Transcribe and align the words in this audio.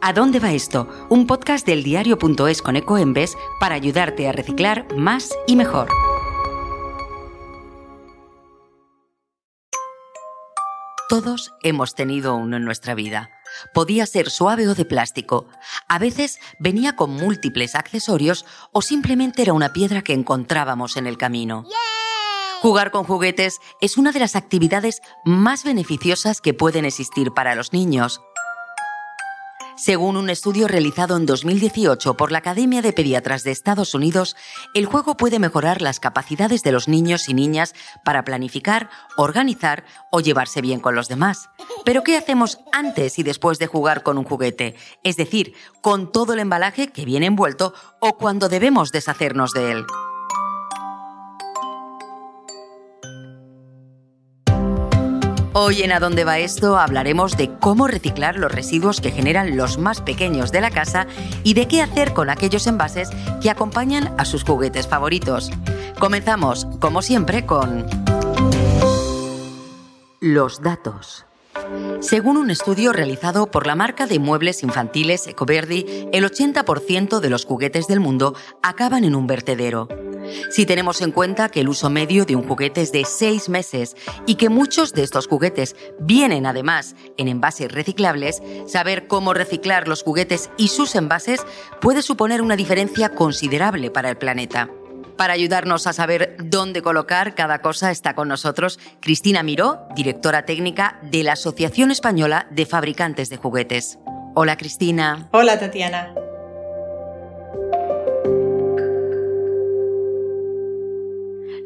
¿A 0.00 0.12
dónde 0.12 0.38
va 0.38 0.52
esto? 0.52 0.88
Un 1.08 1.26
podcast 1.26 1.66
del 1.66 1.82
diario.es 1.82 2.62
con 2.62 2.76
Ecoembes 2.76 3.36
para 3.58 3.74
ayudarte 3.74 4.28
a 4.28 4.32
reciclar 4.32 4.86
más 4.94 5.30
y 5.46 5.56
mejor. 5.56 5.88
Todos 11.08 11.52
hemos 11.62 11.94
tenido 11.94 12.34
uno 12.34 12.56
en 12.56 12.64
nuestra 12.64 12.94
vida. 12.94 13.30
Podía 13.72 14.06
ser 14.06 14.28
suave 14.28 14.68
o 14.68 14.74
de 14.74 14.84
plástico. 14.84 15.46
A 15.88 15.98
veces 15.98 16.40
venía 16.58 16.94
con 16.94 17.10
múltiples 17.10 17.74
accesorios 17.74 18.44
o 18.72 18.82
simplemente 18.82 19.42
era 19.42 19.52
una 19.52 19.72
piedra 19.72 20.02
que 20.02 20.12
encontrábamos 20.12 20.96
en 20.96 21.06
el 21.06 21.16
camino. 21.16 21.64
Jugar 22.60 22.90
con 22.90 23.04
juguetes 23.04 23.60
es 23.80 23.96
una 23.96 24.12
de 24.12 24.18
las 24.18 24.34
actividades 24.34 25.00
más 25.24 25.62
beneficiosas 25.62 26.40
que 26.40 26.54
pueden 26.54 26.84
existir 26.84 27.32
para 27.32 27.54
los 27.54 27.72
niños. 27.72 28.20
Según 29.76 30.16
un 30.16 30.30
estudio 30.30 30.68
realizado 30.68 31.18
en 31.18 31.26
2018 31.26 32.14
por 32.14 32.32
la 32.32 32.38
Academia 32.38 32.80
de 32.80 32.94
Pediatras 32.94 33.44
de 33.44 33.50
Estados 33.50 33.94
Unidos, 33.94 34.34
el 34.72 34.86
juego 34.86 35.18
puede 35.18 35.38
mejorar 35.38 35.82
las 35.82 36.00
capacidades 36.00 36.62
de 36.62 36.72
los 36.72 36.88
niños 36.88 37.28
y 37.28 37.34
niñas 37.34 37.74
para 38.02 38.24
planificar, 38.24 38.88
organizar 39.18 39.84
o 40.10 40.20
llevarse 40.20 40.62
bien 40.62 40.80
con 40.80 40.94
los 40.94 41.08
demás. 41.08 41.50
Pero 41.84 42.02
¿qué 42.02 42.16
hacemos 42.16 42.58
antes 42.72 43.18
y 43.18 43.22
después 43.22 43.58
de 43.58 43.66
jugar 43.66 44.02
con 44.02 44.16
un 44.16 44.24
juguete? 44.24 44.76
Es 45.02 45.18
decir, 45.18 45.52
con 45.82 46.10
todo 46.10 46.32
el 46.32 46.38
embalaje 46.38 46.88
que 46.88 47.04
viene 47.04 47.26
envuelto 47.26 47.74
o 48.00 48.16
cuando 48.16 48.48
debemos 48.48 48.92
deshacernos 48.92 49.50
de 49.50 49.72
él. 49.72 49.84
Hoy 55.58 55.80
en 55.80 55.90
A 55.90 56.00
dónde 56.00 56.24
va 56.24 56.38
esto 56.38 56.76
hablaremos 56.76 57.38
de 57.38 57.50
cómo 57.50 57.86
reciclar 57.86 58.36
los 58.36 58.52
residuos 58.52 59.00
que 59.00 59.10
generan 59.10 59.56
los 59.56 59.78
más 59.78 60.02
pequeños 60.02 60.52
de 60.52 60.60
la 60.60 60.70
casa 60.70 61.06
y 61.44 61.54
de 61.54 61.66
qué 61.66 61.80
hacer 61.80 62.12
con 62.12 62.28
aquellos 62.28 62.66
envases 62.66 63.08
que 63.40 63.48
acompañan 63.48 64.14
a 64.18 64.26
sus 64.26 64.44
juguetes 64.44 64.86
favoritos. 64.86 65.50
Comenzamos, 65.98 66.66
como 66.78 67.00
siempre, 67.00 67.46
con 67.46 67.86
los 70.20 70.60
datos. 70.60 71.24
Según 72.00 72.36
un 72.36 72.50
estudio 72.50 72.92
realizado 72.92 73.50
por 73.50 73.66
la 73.66 73.74
marca 73.74 74.06
de 74.06 74.18
muebles 74.18 74.62
infantiles 74.62 75.26
Ecoverdi, 75.26 76.08
el 76.12 76.24
80% 76.24 77.20
de 77.20 77.30
los 77.30 77.44
juguetes 77.44 77.86
del 77.86 78.00
mundo 78.00 78.34
acaban 78.62 79.04
en 79.04 79.14
un 79.14 79.26
vertedero. 79.26 79.88
Si 80.50 80.66
tenemos 80.66 81.00
en 81.02 81.12
cuenta 81.12 81.48
que 81.48 81.60
el 81.60 81.68
uso 81.68 81.90
medio 81.90 82.24
de 82.24 82.36
un 82.36 82.46
juguete 82.46 82.82
es 82.82 82.92
de 82.92 83.04
seis 83.04 83.48
meses 83.48 83.96
y 84.26 84.34
que 84.34 84.48
muchos 84.48 84.92
de 84.92 85.02
estos 85.02 85.26
juguetes 85.26 85.76
vienen 86.00 86.46
además 86.46 86.96
en 87.16 87.28
envases 87.28 87.70
reciclables, 87.72 88.42
saber 88.66 89.06
cómo 89.06 89.34
reciclar 89.34 89.88
los 89.88 90.02
juguetes 90.02 90.50
y 90.56 90.68
sus 90.68 90.94
envases 90.94 91.44
puede 91.80 92.02
suponer 92.02 92.42
una 92.42 92.56
diferencia 92.56 93.10
considerable 93.10 93.90
para 93.90 94.10
el 94.10 94.16
planeta. 94.16 94.70
Para 95.16 95.32
ayudarnos 95.32 95.86
a 95.86 95.94
saber 95.94 96.36
dónde 96.38 96.82
colocar 96.82 97.34
cada 97.34 97.60
cosa 97.60 97.90
está 97.90 98.14
con 98.14 98.28
nosotros 98.28 98.78
Cristina 99.00 99.42
Miró, 99.42 99.86
directora 99.94 100.44
técnica 100.44 100.98
de 101.02 101.22
la 101.22 101.32
Asociación 101.32 101.90
Española 101.90 102.46
de 102.50 102.66
Fabricantes 102.66 103.30
de 103.30 103.38
Juguetes. 103.38 103.98
Hola 104.34 104.58
Cristina. 104.58 105.28
Hola 105.32 105.58
Tatiana. 105.58 106.14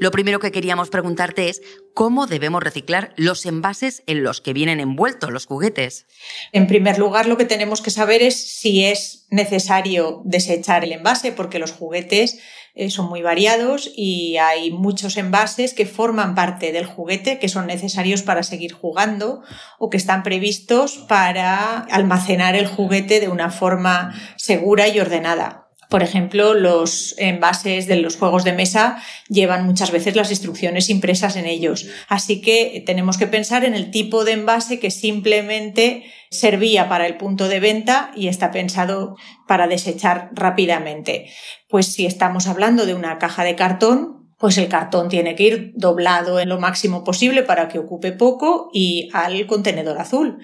Lo 0.00 0.10
primero 0.10 0.38
que 0.38 0.50
queríamos 0.50 0.88
preguntarte 0.88 1.50
es 1.50 1.60
cómo 1.92 2.26
debemos 2.26 2.62
reciclar 2.62 3.12
los 3.16 3.44
envases 3.44 4.02
en 4.06 4.22
los 4.22 4.40
que 4.40 4.54
vienen 4.54 4.80
envueltos 4.80 5.30
los 5.30 5.44
juguetes. 5.44 6.06
En 6.52 6.66
primer 6.66 6.98
lugar, 6.98 7.26
lo 7.26 7.36
que 7.36 7.44
tenemos 7.44 7.82
que 7.82 7.90
saber 7.90 8.22
es 8.22 8.34
si 8.34 8.86
es 8.86 9.26
necesario 9.28 10.22
desechar 10.24 10.84
el 10.84 10.92
envase, 10.92 11.32
porque 11.32 11.58
los 11.58 11.72
juguetes 11.72 12.38
eh, 12.74 12.90
son 12.90 13.08
muy 13.08 13.22
variados 13.22 13.90
y 13.96 14.36
hay 14.36 14.70
muchos 14.70 15.16
envases 15.16 15.74
que 15.74 15.86
forman 15.86 16.34
parte 16.34 16.72
del 16.72 16.86
juguete 16.86 17.38
que 17.38 17.48
son 17.48 17.66
necesarios 17.66 18.22
para 18.22 18.42
seguir 18.42 18.72
jugando 18.72 19.42
o 19.78 19.90
que 19.90 19.96
están 19.96 20.22
previstos 20.22 20.98
para 21.08 21.78
almacenar 21.90 22.54
el 22.54 22.66
juguete 22.66 23.20
de 23.20 23.28
una 23.28 23.50
forma 23.50 24.14
segura 24.36 24.88
y 24.88 25.00
ordenada. 25.00 25.70
Por 25.90 26.04
ejemplo, 26.04 26.54
los 26.54 27.16
envases 27.18 27.88
de 27.88 27.96
los 27.96 28.16
juegos 28.16 28.44
de 28.44 28.52
mesa 28.52 29.02
llevan 29.28 29.66
muchas 29.66 29.90
veces 29.90 30.14
las 30.14 30.30
instrucciones 30.30 30.88
impresas 30.88 31.34
en 31.34 31.46
ellos. 31.46 31.88
Así 32.06 32.40
que 32.40 32.84
tenemos 32.86 33.18
que 33.18 33.26
pensar 33.26 33.64
en 33.64 33.74
el 33.74 33.90
tipo 33.90 34.24
de 34.24 34.32
envase 34.32 34.78
que 34.78 34.92
simplemente 34.92 36.04
servía 36.30 36.88
para 36.88 37.06
el 37.06 37.16
punto 37.16 37.48
de 37.48 37.60
venta 37.60 38.12
y 38.14 38.28
está 38.28 38.50
pensado 38.50 39.16
para 39.48 39.66
desechar 39.66 40.30
rápidamente. 40.32 41.30
Pues 41.68 41.92
si 41.92 42.06
estamos 42.06 42.46
hablando 42.46 42.86
de 42.86 42.94
una 42.94 43.18
caja 43.18 43.42
de 43.42 43.56
cartón, 43.56 44.20
pues 44.38 44.56
el 44.56 44.68
cartón 44.68 45.08
tiene 45.08 45.34
que 45.34 45.42
ir 45.42 45.72
doblado 45.74 46.40
en 46.40 46.48
lo 46.48 46.58
máximo 46.58 47.04
posible 47.04 47.42
para 47.42 47.68
que 47.68 47.78
ocupe 47.78 48.12
poco 48.12 48.70
y 48.72 49.10
al 49.12 49.46
contenedor 49.46 49.98
azul. 49.98 50.38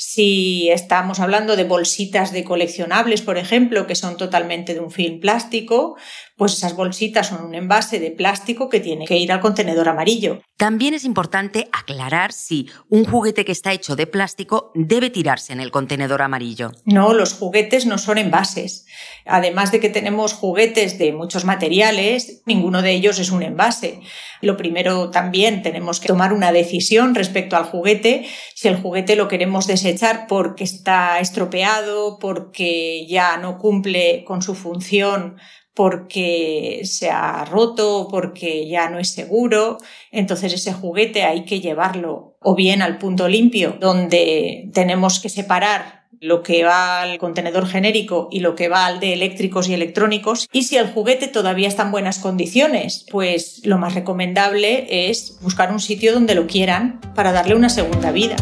Si 0.00 0.70
estamos 0.70 1.18
hablando 1.18 1.56
de 1.56 1.64
bolsitas 1.64 2.30
de 2.30 2.44
coleccionables, 2.44 3.20
por 3.20 3.36
ejemplo, 3.36 3.88
que 3.88 3.96
son 3.96 4.16
totalmente 4.16 4.72
de 4.72 4.78
un 4.78 4.92
film 4.92 5.18
plástico, 5.18 5.96
pues 6.36 6.52
esas 6.52 6.76
bolsitas 6.76 7.26
son 7.26 7.44
un 7.44 7.56
envase 7.56 7.98
de 7.98 8.12
plástico 8.12 8.68
que 8.68 8.78
tiene 8.78 9.06
que 9.06 9.16
ir 9.16 9.32
al 9.32 9.40
contenedor 9.40 9.88
amarillo. 9.88 10.40
También 10.56 10.94
es 10.94 11.04
importante 11.04 11.68
aclarar 11.72 12.32
si 12.32 12.68
un 12.88 13.04
juguete 13.04 13.44
que 13.44 13.50
está 13.50 13.72
hecho 13.72 13.96
de 13.96 14.06
plástico 14.06 14.70
debe 14.76 15.10
tirarse 15.10 15.52
en 15.52 15.60
el 15.60 15.72
contenedor 15.72 16.22
amarillo. 16.22 16.70
No, 16.84 17.12
los 17.12 17.34
juguetes 17.34 17.84
no 17.86 17.98
son 17.98 18.18
envases. 18.18 18.86
Además 19.26 19.72
de 19.72 19.80
que 19.80 19.88
tenemos 19.88 20.32
juguetes 20.32 20.96
de 20.98 21.12
muchos 21.12 21.44
materiales, 21.44 22.42
ninguno 22.46 22.82
de 22.82 22.92
ellos 22.92 23.18
es 23.18 23.32
un 23.32 23.42
envase. 23.42 24.00
Lo 24.40 24.56
primero 24.56 25.10
también 25.10 25.62
tenemos 25.62 25.98
que 25.98 26.08
tomar 26.08 26.32
una 26.32 26.52
decisión 26.52 27.16
respecto 27.16 27.56
al 27.56 27.64
juguete. 27.64 28.26
Si 28.54 28.68
el 28.68 28.80
juguete 28.80 29.16
lo 29.16 29.26
queremos 29.26 29.66
desechar 29.88 30.26
porque 30.28 30.64
está 30.64 31.20
estropeado, 31.20 32.18
porque 32.18 33.06
ya 33.06 33.36
no 33.36 33.58
cumple 33.58 34.24
con 34.24 34.42
su 34.42 34.54
función 34.54 35.36
porque 35.74 36.80
se 36.82 37.08
ha 37.08 37.44
roto, 37.44 38.08
porque 38.10 38.68
ya 38.68 38.90
no 38.90 38.98
es 38.98 39.10
seguro. 39.10 39.78
Entonces 40.10 40.52
ese 40.52 40.72
juguete 40.72 41.22
hay 41.22 41.44
que 41.44 41.60
llevarlo 41.60 42.36
o 42.40 42.56
bien 42.56 42.82
al 42.82 42.98
punto 42.98 43.28
limpio, 43.28 43.76
donde 43.78 44.70
tenemos 44.74 45.20
que 45.20 45.28
separar 45.28 46.08
lo 46.20 46.42
que 46.42 46.64
va 46.64 47.02
al 47.02 47.18
contenedor 47.18 47.68
genérico 47.68 48.26
y 48.32 48.40
lo 48.40 48.56
que 48.56 48.68
va 48.68 48.86
al 48.86 48.98
de 48.98 49.12
eléctricos 49.12 49.68
y 49.68 49.74
electrónicos. 49.74 50.48
Y 50.52 50.64
si 50.64 50.76
el 50.76 50.88
juguete 50.88 51.28
todavía 51.28 51.68
está 51.68 51.84
en 51.84 51.92
buenas 51.92 52.18
condiciones, 52.18 53.06
pues 53.08 53.64
lo 53.64 53.78
más 53.78 53.94
recomendable 53.94 55.10
es 55.10 55.38
buscar 55.42 55.70
un 55.70 55.78
sitio 55.78 56.12
donde 56.12 56.34
lo 56.34 56.48
quieran 56.48 57.00
para 57.14 57.30
darle 57.30 57.54
una 57.54 57.68
segunda 57.68 58.10
vida. 58.10 58.34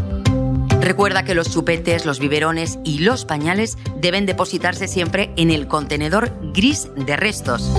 Recuerda 0.81 1.25
que 1.25 1.35
los 1.35 1.51
chupetes, 1.51 2.07
los 2.07 2.19
biberones 2.19 2.79
y 2.85 2.99
los 2.99 3.25
pañales 3.25 3.77
deben 3.97 4.27
depositarse 4.27 4.89
siempre 4.89 5.33
en 5.37 5.51
el 5.51 5.67
contenedor 5.67 6.33
gris 6.53 6.89
de 6.97 7.17
restos. 7.17 7.71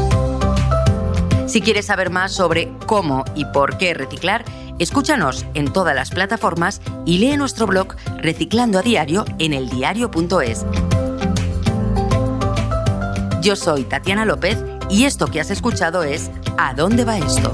Si 1.47 1.62
quieres 1.62 1.86
saber 1.86 2.09
más 2.09 2.34
sobre 2.34 2.69
cómo 2.86 3.24
y 3.34 3.46
por 3.46 3.78
qué 3.78 3.94
reciclar, 3.94 4.44
escúchanos 4.80 5.46
en 5.53 5.72
todas 5.72 5.96
las 5.96 6.09
plataformas 6.09 6.81
y 7.06 7.19
lee 7.19 7.38
nuestro 7.38 7.68
blog 7.68 7.96
Reciclando 8.18 8.80
a 8.80 8.81
Diario 8.81 9.24
en 9.40 9.53
eldiario.es. 9.53 10.66
Yo 13.41 13.56
soy 13.56 13.86
Tatiana 13.86 14.25
López 14.25 14.57
y 14.90 15.06
esto 15.06 15.28
que 15.28 15.40
has 15.40 15.52
escuchado 15.52 16.03
es 16.03 16.30
¿A 16.57 16.74
dónde 16.74 17.06
va 17.06 17.18
esto? 17.18 17.53